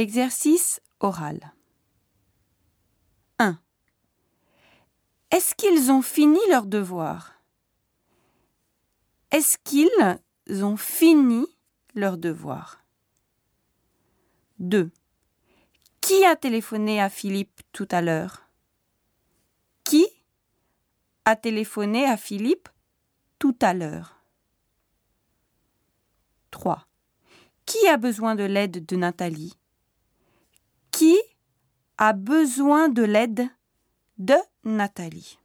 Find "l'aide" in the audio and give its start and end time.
28.44-28.86, 33.02-33.46